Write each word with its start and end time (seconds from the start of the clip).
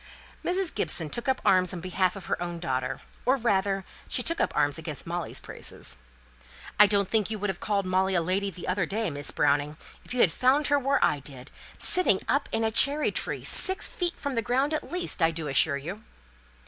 Mrs. 0.43 0.73
Gibson 0.73 1.11
took 1.11 1.27
up 1.29 1.39
arms 1.45 1.73
on 1.75 1.79
behalf 1.79 2.15
of 2.15 2.25
her 2.25 2.41
own 2.41 2.57
daughter, 2.57 3.01
or, 3.23 3.35
rather, 3.37 3.85
she 4.09 4.23
took 4.23 4.41
up 4.41 4.51
arms 4.57 4.79
against 4.79 5.05
Molly's 5.05 5.39
praises. 5.39 5.99
"I 6.79 6.87
don't 6.87 7.07
think 7.07 7.29
you 7.29 7.37
would 7.37 7.51
have 7.51 7.59
called 7.59 7.85
Molly 7.85 8.15
a 8.15 8.21
lady 8.23 8.49
the 8.49 8.67
other 8.67 8.87
day, 8.87 9.11
Miss 9.11 9.29
Browning, 9.29 9.77
if 10.03 10.11
you 10.15 10.21
had 10.21 10.31
found 10.31 10.69
her 10.69 10.79
where 10.79 11.05
I 11.05 11.19
did: 11.19 11.51
sitting 11.77 12.19
up 12.27 12.49
in 12.51 12.63
a 12.63 12.71
cherry 12.71 13.11
tree, 13.11 13.43
six 13.43 13.89
feet 13.95 14.17
from 14.17 14.33
the 14.33 14.41
ground 14.41 14.73
at 14.73 14.91
least, 14.91 15.21
I 15.21 15.29
do 15.29 15.47
assure 15.47 15.77
you." 15.77 16.03